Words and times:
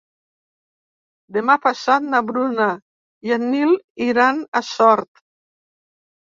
Demà 1.35 1.57
passat 1.65 2.07
na 2.13 2.21
Bruna 2.29 2.69
i 3.29 3.35
en 3.37 3.45
Nil 3.51 3.77
iran 4.07 4.41
a 4.63 4.65
Sort. 4.73 5.23